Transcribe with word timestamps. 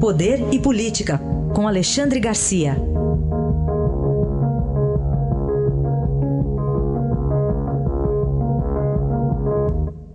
Poder 0.00 0.38
e 0.50 0.58
Política, 0.58 1.18
com 1.54 1.68
Alexandre 1.68 2.18
Garcia. 2.18 2.72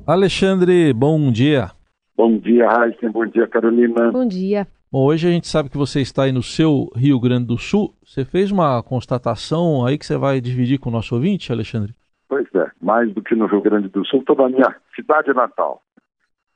Alexandre, 0.07 0.91
bom 0.91 1.31
dia. 1.31 1.69
Bom 2.17 2.35
dia, 2.39 2.67
Raíssa. 2.67 3.11
Bom 3.11 3.27
dia, 3.27 3.47
Carolina. 3.47 4.11
Bom 4.11 4.27
dia. 4.27 4.65
Bom, 4.91 5.05
hoje 5.05 5.27
a 5.27 5.31
gente 5.31 5.47
sabe 5.47 5.69
que 5.69 5.77
você 5.77 6.01
está 6.01 6.23
aí 6.23 6.31
no 6.31 6.41
seu 6.41 6.89
Rio 6.95 7.19
Grande 7.19 7.45
do 7.45 7.57
Sul. 7.59 7.93
Você 8.03 8.25
fez 8.25 8.51
uma 8.51 8.81
constatação 8.81 9.85
aí 9.85 9.99
que 9.99 10.05
você 10.07 10.17
vai 10.17 10.41
dividir 10.41 10.79
com 10.79 10.89
o 10.89 10.93
nosso 10.93 11.13
ouvinte, 11.13 11.51
Alexandre? 11.51 11.93
Pois 12.27 12.47
é, 12.55 12.71
mais 12.81 13.13
do 13.13 13.21
que 13.21 13.35
no 13.35 13.45
Rio 13.45 13.61
Grande 13.61 13.87
do 13.89 14.03
Sul, 14.03 14.21
estou 14.21 14.35
na 14.35 14.49
minha 14.49 14.75
cidade 14.95 15.31
natal. 15.31 15.83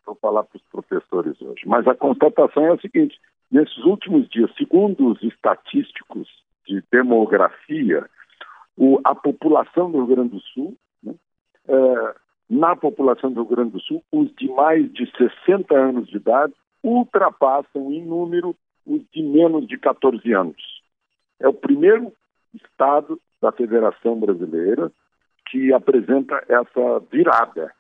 Vou 0.10 0.16
falar 0.16 0.44
para 0.44 0.58
os 0.58 0.64
professores 0.72 1.40
hoje. 1.40 1.68
Mas 1.68 1.88
a 1.88 1.94
constatação 1.94 2.66
é 2.66 2.74
a 2.74 2.80
seguinte: 2.80 3.20
nesses 3.52 3.78
últimos 3.86 4.28
dias, 4.30 4.50
segundo 4.58 5.12
os 5.12 5.22
estatísticos 5.22 6.28
de 6.68 6.84
demografia, 6.92 8.10
o, 8.76 9.00
a 9.04 9.14
população 9.14 9.92
do 9.92 10.00
Rio 10.00 10.16
Grande 10.16 10.30
do 10.30 10.40
Sul, 10.40 10.76
né, 11.04 11.14
é, 11.68 12.16
na 12.50 12.76
população 12.76 13.32
do 13.32 13.44
Rio 13.44 13.56
Grande 13.56 13.72
do 13.72 13.82
Sul, 13.82 14.04
os 14.12 14.34
de 14.36 14.48
mais 14.50 14.92
de 14.92 15.06
60 15.16 15.76
anos 15.78 16.08
de 16.08 16.18
idade 16.18 16.54
ultrapassam 16.84 17.92
em 17.94 18.04
número 18.04 18.56
os 18.88 19.04
de 19.14 19.22
menos 19.22 19.68
de 19.68 19.78
14 19.78 20.34
anos. 20.34 20.82
É 21.40 21.48
o 21.48 21.54
primeiro 21.54 22.12
estado 22.54 23.22
da 23.40 23.52
Federação 23.52 24.20
Brasileira 24.20 24.92
que 25.52 25.72
apresenta 25.72 26.44
essa 26.48 27.00
virada. 27.12 27.72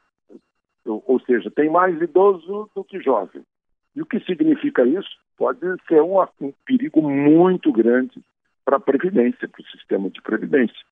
Ou 0.85 1.19
seja, 1.21 1.51
tem 1.51 1.69
mais 1.69 1.99
idoso 2.01 2.69
do 2.75 2.83
que 2.83 3.01
jovem. 3.01 3.43
E 3.95 4.01
o 4.01 4.05
que 4.05 4.19
significa 4.21 4.85
isso? 4.85 5.09
Pode 5.37 5.59
ser 5.87 6.01
um, 6.01 6.21
um 6.41 6.53
perigo 6.65 7.01
muito 7.01 7.71
grande 7.71 8.21
para 8.63 8.77
a 8.77 8.79
Previdência, 8.79 9.47
para 9.47 9.61
o 9.61 9.67
sistema 9.67 10.09
de 10.09 10.21
Previdência. 10.21 10.85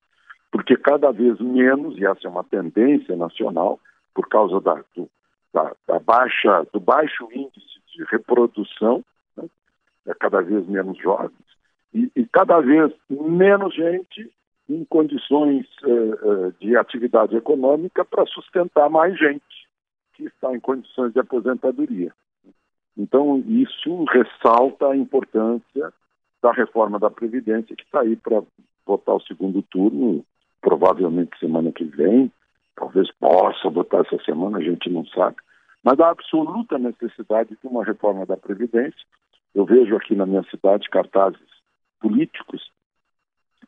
Porque 0.52 0.76
cada 0.76 1.12
vez 1.12 1.40
menos, 1.40 1.98
e 1.98 2.06
essa 2.06 2.28
é 2.28 2.30
uma 2.30 2.44
tendência 2.44 3.16
nacional, 3.16 3.80
por 4.14 4.28
causa 4.28 4.60
da, 4.60 4.84
do, 4.96 5.10
da, 5.54 5.76
da 5.88 6.00
baixa, 6.00 6.66
do 6.74 6.80
baixo 6.80 7.28
índice 7.32 7.80
de 7.94 8.04
reprodução, 8.06 9.04
né? 9.36 9.46
é 10.08 10.14
cada 10.14 10.42
vez 10.42 10.66
menos 10.68 10.98
jovens, 10.98 11.46
e, 11.94 12.12
e 12.16 12.26
cada 12.26 12.60
vez 12.60 12.92
menos 13.10 13.76
gente 13.76 14.32
em 14.70 14.84
condições 14.86 15.66
uh, 15.84 16.48
uh, 16.48 16.54
de 16.60 16.76
atividade 16.76 17.36
econômica 17.36 18.04
para 18.04 18.26
sustentar 18.26 18.90
mais 18.90 19.18
gente 19.18 19.67
que 20.18 20.26
está 20.26 20.54
em 20.54 20.60
condições 20.60 21.14
de 21.14 21.20
aposentadoria. 21.20 22.12
Então, 22.98 23.38
isso 23.48 24.04
ressalta 24.06 24.88
a 24.88 24.98
importância 24.98 25.94
da 26.42 26.52
reforma 26.52 26.98
da 26.98 27.12
Previdência, 27.12 27.76
que 27.76 27.84
está 27.84 28.02
aí 28.02 28.16
para 28.16 28.42
votar 28.86 29.16
o 29.16 29.22
segundo 29.22 29.62
turno, 29.62 30.26
provavelmente 30.60 31.38
semana 31.40 31.72
que 31.72 31.84
vem, 31.84 32.32
talvez 32.76 33.12
possa 33.20 33.70
votar 33.70 34.02
essa 34.02 34.18
semana, 34.24 34.58
a 34.58 34.64
gente 34.64 34.90
não 34.90 35.06
sabe, 35.06 35.38
mas 35.84 36.00
a 36.00 36.10
absoluta 36.10 36.80
necessidade 36.80 37.50
de 37.50 37.68
uma 37.68 37.84
reforma 37.84 38.26
da 38.26 38.36
Previdência. 38.36 39.00
Eu 39.54 39.66
vejo 39.66 39.96
aqui 39.96 40.16
na 40.16 40.26
minha 40.26 40.44
cidade 40.50 40.90
cartazes 40.90 41.40
políticos 42.00 42.72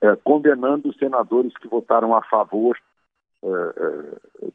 é, 0.01 0.15
condenando 0.15 0.89
os 0.89 0.97
senadores 0.97 1.55
que 1.57 1.67
votaram 1.67 2.15
a 2.15 2.23
favor 2.23 2.77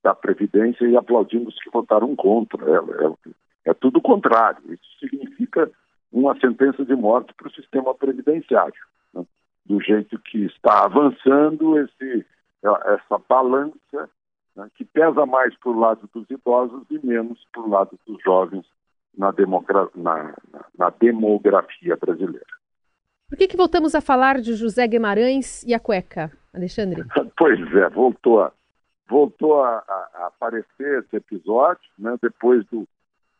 da 0.04 0.14
Previdência 0.14 0.86
e 0.86 0.96
aplaudindo 0.96 1.48
os 1.48 1.58
que 1.58 1.70
votaram 1.70 2.14
contra. 2.14 2.62
É, 2.62 2.76
é, 2.76 3.70
é 3.70 3.74
tudo 3.74 3.98
o 3.98 4.02
contrário. 4.02 4.60
Isso 4.68 4.98
significa 5.00 5.70
uma 6.12 6.38
sentença 6.38 6.84
de 6.84 6.94
morte 6.94 7.32
para 7.34 7.48
o 7.48 7.52
sistema 7.52 7.94
previdenciário, 7.94 8.80
né? 9.14 9.24
do 9.64 9.80
jeito 9.80 10.18
que 10.20 10.44
está 10.44 10.84
avançando 10.84 11.78
esse, 11.78 12.24
essa 12.62 13.18
balança 13.26 14.10
né? 14.54 14.68
que 14.76 14.84
pesa 14.84 15.24
mais 15.24 15.56
para 15.56 15.72
o 15.72 15.80
lado 15.80 16.08
dos 16.14 16.30
idosos 16.30 16.84
e 16.90 17.04
menos 17.04 17.44
para 17.50 17.62
o 17.62 17.68
lado 17.68 17.98
dos 18.06 18.22
jovens 18.22 18.64
na, 19.16 19.32
na, 19.96 20.34
na 20.78 20.90
demografia 20.90 21.96
brasileira. 21.96 22.46
Por 23.28 23.38
que, 23.38 23.48
que 23.48 23.56
voltamos 23.56 23.94
a 23.94 24.02
falar 24.02 24.40
de 24.40 24.54
José 24.54 24.86
Guimarães 24.86 25.64
e 25.64 25.72
a 25.72 25.80
cueca, 25.80 26.30
Alexandre? 26.52 27.04
pois 27.36 27.58
é, 27.74 27.88
voltou 27.88 28.42
a, 28.42 28.52
voltou 29.08 29.62
a, 29.62 29.78
a 29.78 30.26
aparecer 30.26 31.04
esse 31.04 31.16
episódio, 31.16 31.82
né, 31.98 32.16
depois 32.22 32.64
do, 32.66 32.86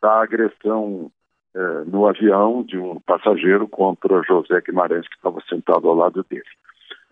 da 0.01 0.23
agressão 0.23 1.11
eh, 1.55 1.85
no 1.87 2.07
avião 2.07 2.63
de 2.63 2.77
um 2.77 2.99
passageiro 3.01 3.69
contra 3.69 4.23
José 4.23 4.61
Guimarães, 4.61 5.09
que 5.09 5.15
estava 5.15 5.41
sentado 5.49 5.89
ao 5.89 5.95
lado 5.95 6.25
dele. 6.29 6.43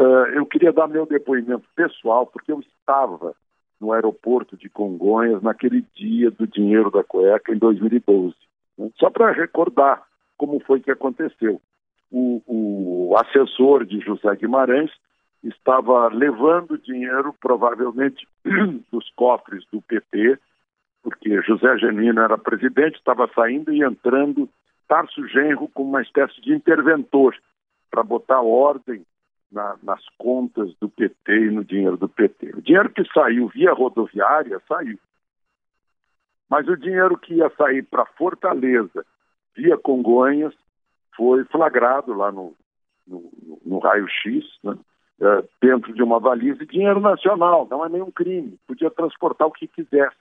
Uh, 0.01 0.27
eu 0.35 0.47
queria 0.47 0.73
dar 0.73 0.89
meu 0.89 1.07
depoimento 1.07 1.65
pessoal, 1.77 2.27
porque 2.27 2.51
eu 2.51 2.59
estava 2.59 3.35
no 3.81 3.93
aeroporto 3.93 4.57
de 4.57 4.69
Congonhas 4.69 5.43
naquele 5.43 5.85
dia 5.95 6.31
do 6.31 6.47
dinheiro 6.47 6.91
da 6.91 7.05
cueca 7.05 7.53
em 7.55 7.59
2012. 7.59 8.35
Né? 8.79 8.91
Só 8.99 9.11
para 9.11 9.31
recordar 9.31 10.03
como 10.37 10.59
foi 10.61 10.81
que 10.81 10.91
aconteceu 10.91 11.61
o, 12.11 12.43
o 12.47 13.17
assessor 13.19 13.85
de 13.85 14.01
José 14.01 14.35
Guimarães 14.37 14.91
estava 15.43 16.09
levando 16.09 16.79
dinheiro, 16.79 17.35
provavelmente, 17.41 18.27
dos 18.91 19.11
cofres 19.17 19.65
do 19.73 19.83
PT, 19.83 20.39
porque 21.03 21.43
José 21.43 21.79
Genino 21.79 22.21
era 22.21 22.39
presidente, 22.39 22.97
estava 22.97 23.29
saindo 23.35 23.73
e 23.73 23.83
entrando 23.83 24.49
Tarso 24.87 25.27
Genro 25.29 25.69
como 25.69 25.89
uma 25.89 26.03
espécie 26.03 26.41
de 26.41 26.53
interventor 26.53 27.37
para 27.91 28.03
botar 28.03 28.41
ordem 28.41 29.05
na, 29.51 29.77
nas 29.83 30.03
contas 30.17 30.75
do 30.81 30.89
PT 30.89 31.47
e 31.47 31.51
no 31.51 31.65
dinheiro 31.65 31.97
do 31.97 32.09
PT. 32.09 32.55
O 32.57 32.63
dinheiro 32.63 32.91
que 32.91 33.05
saiu 33.13 33.49
via 33.49 33.73
rodoviária 33.73 34.61
saiu. 34.69 34.99
Mas 36.49 36.69
o 36.69 36.77
dinheiro 36.77 37.19
que 37.19 37.35
ia 37.35 37.51
sair 37.57 37.83
para 37.83 38.07
Fortaleza 38.07 39.05
via 39.57 39.77
Congonhas 39.77 40.55
foi 41.17 41.45
flagrado 41.45 42.15
lá 42.15 42.31
no, 42.31 42.55
no, 43.07 43.31
no 43.65 43.79
raio-x, 43.79 44.45
né? 44.63 44.77
É, 45.21 45.45
dentro 45.61 45.93
de 45.93 46.03
uma 46.03 46.19
valise, 46.19 46.67
dinheiro 46.67 47.01
nacional, 47.01 47.67
não 47.71 47.85
é 47.85 47.89
nenhum 47.89 48.11
crime, 48.11 48.59
podia 48.67 48.91
transportar 48.91 49.47
o 49.47 49.53
que 49.53 49.69
quisesse. 49.69 50.17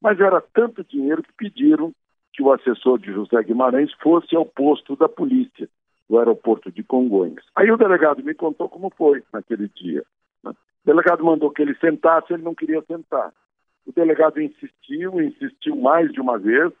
Mas 0.00 0.18
era 0.20 0.40
tanto 0.40 0.84
dinheiro 0.84 1.22
que 1.22 1.32
pediram 1.32 1.92
que 2.32 2.42
o 2.42 2.52
assessor 2.52 2.98
de 2.98 3.12
José 3.12 3.42
Guimarães 3.42 3.92
fosse 4.02 4.34
ao 4.34 4.46
posto 4.46 4.96
da 4.96 5.08
polícia 5.08 5.68
do 6.08 6.18
aeroporto 6.18 6.72
de 6.72 6.82
Congonhas. 6.82 7.44
Aí 7.54 7.70
o 7.70 7.76
delegado 7.76 8.22
me 8.22 8.34
contou 8.34 8.68
como 8.68 8.90
foi 8.96 9.22
naquele 9.32 9.68
dia. 9.68 10.04
Né? 10.42 10.50
O 10.50 10.86
delegado 10.86 11.24
mandou 11.24 11.50
que 11.50 11.62
ele 11.62 11.74
sentasse, 11.76 12.32
ele 12.32 12.42
não 12.42 12.54
queria 12.54 12.82
sentar. 12.82 13.32
O 13.86 13.92
delegado 13.92 14.40
insistiu, 14.40 15.20
insistiu 15.20 15.76
mais 15.76 16.10
de 16.12 16.20
uma 16.20 16.38
vez, 16.38 16.72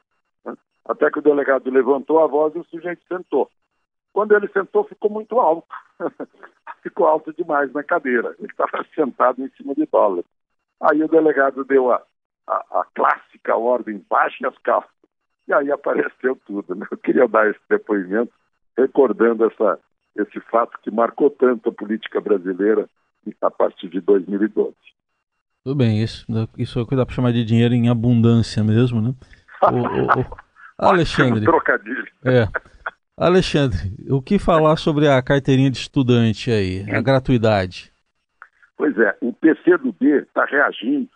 até 0.84 1.10
que 1.10 1.18
o 1.18 1.22
delegado 1.22 1.70
levantou 1.70 2.18
a 2.20 2.26
voz 2.26 2.54
e 2.54 2.58
o 2.58 2.64
sujeito 2.64 3.02
sentou. 3.06 3.48
Quando 4.12 4.34
ele 4.34 4.48
sentou, 4.48 4.84
ficou 4.84 5.10
muito 5.10 5.38
alto. 5.38 5.68
ficou 6.82 7.06
alto 7.06 7.32
demais 7.32 7.72
na 7.72 7.82
cadeira. 7.82 8.34
Ele 8.38 8.48
estava 8.50 8.84
sentado 8.94 9.42
em 9.42 9.48
cima 9.50 9.74
de 9.74 9.86
dólar. 9.86 10.24
Aí 10.80 11.02
o 11.02 11.08
delegado 11.08 11.64
deu 11.64 11.92
a, 11.92 12.02
a, 12.46 12.80
a 12.80 12.86
clássica 12.94 13.56
ordem, 13.56 14.04
baixe 14.08 14.44
as 14.46 14.56
calças. 14.58 14.90
E 15.46 15.52
aí 15.52 15.70
apareceu 15.70 16.36
tudo. 16.46 16.74
Né? 16.74 16.86
Eu 16.90 16.98
queria 16.98 17.28
dar 17.28 17.48
esse 17.48 17.60
depoimento, 17.68 18.32
recordando 18.76 19.44
essa, 19.46 19.78
esse 20.16 20.40
fato 20.40 20.78
que 20.82 20.90
marcou 20.90 21.30
tanto 21.30 21.68
a 21.68 21.72
política 21.72 22.20
brasileira 22.20 22.88
a 23.40 23.50
partir 23.50 23.88
de 23.88 24.00
2012. 24.00 24.74
Tudo 25.62 25.76
bem, 25.76 26.02
isso, 26.02 26.24
isso 26.56 26.78
é 26.78 26.82
o 26.82 26.86
que 26.86 26.96
dá 26.96 27.04
para 27.04 27.14
chamar 27.14 27.32
de 27.32 27.44
dinheiro 27.44 27.74
em 27.74 27.90
abundância 27.90 28.64
mesmo, 28.64 29.02
né? 29.02 29.14
o, 29.62 30.20
o, 30.20 30.88
Alexandre. 30.88 31.42
Um 31.42 31.44
trocadilho. 31.44 32.08
É. 32.24 32.48
Alexandre, 33.20 33.92
o 34.08 34.22
que 34.22 34.38
falar 34.38 34.78
sobre 34.78 35.06
a 35.06 35.20
carteirinha 35.20 35.70
de 35.70 35.76
estudante 35.76 36.50
aí, 36.50 36.86
a 36.90 37.02
gratuidade? 37.02 37.92
Pois 38.78 38.96
é, 38.96 39.14
o 39.20 39.30
PCdoB 39.30 40.22
está 40.22 40.46
reagindo 40.46 41.10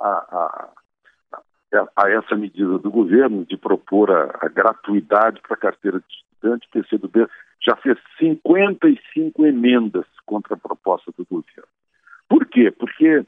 a, 0.00 0.08
a, 0.08 1.86
a, 1.96 2.10
essa 2.10 2.34
medida 2.34 2.78
do 2.78 2.90
governo 2.90 3.44
de 3.44 3.58
propor 3.58 4.10
a, 4.10 4.38
a 4.40 4.48
gratuidade 4.48 5.42
para 5.42 5.52
a 5.52 5.60
carteira 5.60 5.98
de 6.00 6.06
estudante. 6.08 6.66
O 6.66 6.70
PCdoB 6.70 7.28
já 7.62 7.76
fez 7.76 7.98
55 8.18 9.44
emendas 9.44 10.06
contra 10.24 10.54
a 10.54 10.58
proposta 10.58 11.12
do 11.14 11.26
governo. 11.26 11.68
Por 12.26 12.46
quê? 12.46 12.70
Porque 12.70 13.18
uh, 13.18 13.26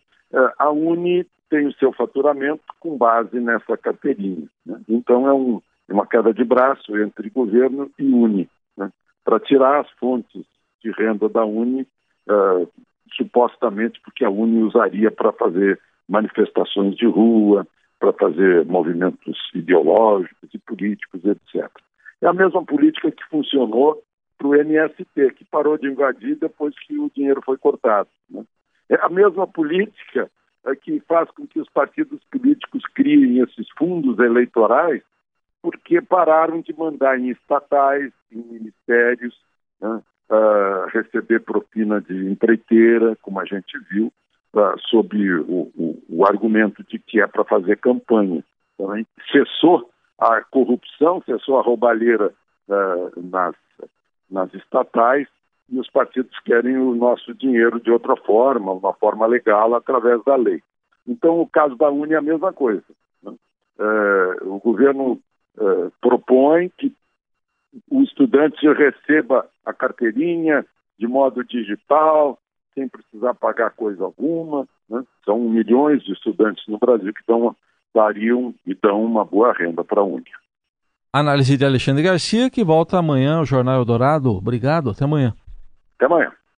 a 0.58 0.70
Uni 0.70 1.26
tem 1.50 1.66
o 1.66 1.74
seu 1.74 1.92
faturamento 1.92 2.62
com 2.80 2.96
base 2.96 3.38
nessa 3.38 3.76
carteirinha. 3.76 4.48
Né? 4.64 4.80
Então 4.88 5.28
é 5.28 5.34
um, 5.34 5.60
uma 5.88 6.06
queda 6.06 6.32
de 6.32 6.44
braço 6.44 6.96
entre 6.98 7.30
governo 7.30 7.90
e 7.98 8.04
Uni, 8.04 8.48
né? 8.76 8.90
para 9.24 9.40
tirar 9.40 9.80
as 9.80 9.90
fontes 9.92 10.44
de 10.82 10.90
renda 10.92 11.28
da 11.28 11.44
Uni, 11.44 11.86
uh, 12.28 12.68
supostamente 13.16 14.00
porque 14.02 14.24
a 14.24 14.30
Uni 14.30 14.62
usaria 14.62 15.10
para 15.10 15.32
fazer 15.32 15.78
manifestações 16.08 16.96
de 16.96 17.06
rua, 17.06 17.66
para 17.98 18.12
fazer 18.12 18.64
movimentos 18.66 19.38
ideológicos 19.54 20.48
e 20.52 20.58
políticos, 20.58 21.24
etc. 21.24 21.70
É 22.20 22.26
a 22.26 22.32
mesma 22.32 22.64
política 22.64 23.10
que 23.10 23.24
funcionou 23.30 24.02
para 24.38 24.48
o 24.48 24.54
MST, 24.56 25.34
que 25.36 25.44
parou 25.44 25.78
de 25.78 25.88
invadir 25.88 26.36
depois 26.36 26.74
que 26.80 26.98
o 26.98 27.10
dinheiro 27.14 27.40
foi 27.44 27.56
cortado. 27.56 28.08
Né? 28.28 28.44
É 28.88 28.96
a 29.00 29.08
mesma 29.08 29.46
política 29.46 30.28
é, 30.66 30.74
que 30.74 31.00
faz 31.00 31.30
com 31.30 31.46
que 31.46 31.60
os 31.60 31.68
partidos 31.70 32.20
políticos 32.30 32.82
criem 32.94 33.38
esses 33.38 33.68
fundos 33.78 34.18
eleitorais, 34.18 35.02
porque 35.62 36.02
pararam 36.02 36.60
de 36.60 36.76
mandar 36.76 37.18
em 37.18 37.30
estatais, 37.30 38.12
em 38.32 38.42
ministérios, 38.42 39.34
né? 39.80 40.02
uh, 40.28 40.88
receber 40.88 41.40
propina 41.40 42.00
de 42.00 42.30
empreiteira, 42.30 43.16
como 43.22 43.38
a 43.38 43.44
gente 43.44 43.78
viu, 43.90 44.12
uh, 44.54 44.78
sob 44.88 45.16
o, 45.40 45.70
o, 45.76 46.02
o, 46.08 46.26
argumento 46.26 46.82
de 46.84 46.98
que 46.98 47.20
é 47.20 47.26
para 47.28 47.44
fazer 47.44 47.78
campanha. 47.78 48.42
Então, 48.74 48.92
cessou 49.30 49.88
a 50.18 50.40
corrupção, 50.42 51.22
cessou 51.24 51.58
a 51.58 51.62
roubalheira 51.62 52.32
uh, 52.68 53.22
nas, 53.22 53.54
nas 54.28 54.52
estatais 54.54 55.28
e 55.68 55.78
os 55.78 55.88
partidos 55.88 56.36
querem 56.40 56.76
o 56.76 56.94
nosso 56.94 57.32
dinheiro 57.34 57.80
de 57.80 57.90
outra 57.90 58.16
forma, 58.16 58.72
uma 58.72 58.92
forma 58.94 59.26
legal, 59.26 59.74
através 59.74 60.22
da 60.24 60.34
lei. 60.34 60.60
Então, 61.06 61.40
o 61.40 61.48
caso 61.48 61.76
da 61.76 61.88
Uni 61.88 62.14
é 62.14 62.16
a 62.16 62.22
mesma 62.22 62.52
coisa. 62.52 62.84
Né? 63.22 63.32
o 64.42 64.60
governo 64.60 65.18
propõe 66.00 66.70
que 66.76 66.94
o 67.90 68.02
estudante 68.02 68.66
receba 68.66 69.48
a 69.64 69.72
carteirinha 69.72 70.64
de 70.98 71.06
modo 71.06 71.42
digital, 71.44 72.38
sem 72.74 72.88
precisar 72.88 73.34
pagar 73.34 73.70
coisa 73.70 74.04
alguma. 74.04 74.66
Né? 74.88 75.02
São 75.24 75.38
milhões 75.40 76.02
de 76.02 76.12
estudantes 76.12 76.64
no 76.68 76.78
Brasil 76.78 77.12
que 77.12 77.22
dão, 77.26 77.56
dariam 77.94 78.54
e 78.66 78.74
dão 78.74 79.04
uma 79.04 79.24
boa 79.24 79.52
renda 79.52 79.82
para 79.84 80.00
a 80.00 80.04
Unia. 80.04 80.40
Análise 81.12 81.56
de 81.56 81.64
Alexandre 81.64 82.02
Garcia, 82.02 82.48
que 82.48 82.64
volta 82.64 82.98
amanhã 82.98 83.38
ao 83.38 83.44
Jornal 83.44 83.76
Eldorado. 83.76 84.30
Obrigado, 84.30 84.90
até 84.90 85.04
amanhã. 85.04 85.34
Até 85.96 86.06
amanhã. 86.06 86.32